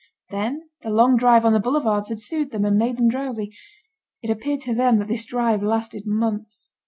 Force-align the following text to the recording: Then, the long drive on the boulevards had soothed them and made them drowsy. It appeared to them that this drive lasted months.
Then, 0.31 0.63
the 0.81 0.89
long 0.89 1.15
drive 1.15 1.45
on 1.45 1.53
the 1.53 1.59
boulevards 1.59 2.09
had 2.09 2.19
soothed 2.19 2.49
them 2.49 2.65
and 2.65 2.75
made 2.75 2.97
them 2.97 3.07
drowsy. 3.07 3.55
It 4.23 4.31
appeared 4.31 4.61
to 4.61 4.73
them 4.73 4.97
that 4.97 5.07
this 5.09 5.25
drive 5.25 5.61
lasted 5.61 6.07
months. 6.07 6.71